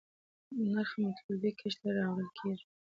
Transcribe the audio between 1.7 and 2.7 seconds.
ته راوړل کېږي.